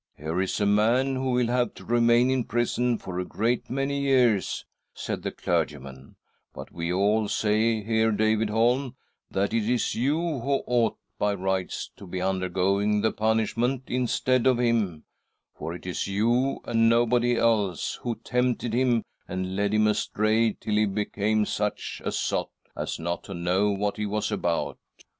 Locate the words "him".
14.59-15.03, 18.73-19.03, 19.71-19.85